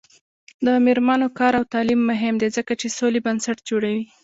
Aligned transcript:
د 0.65 0.67
میرمنو 0.85 1.27
کار 1.39 1.53
او 1.59 1.63
تعلیم 1.73 2.01
مهم 2.11 2.35
دی 2.41 2.49
ځکه 2.57 2.71
چې 2.81 2.87
سولې 2.97 3.19
بنسټ 3.25 3.57
جوړوي. 3.69 4.03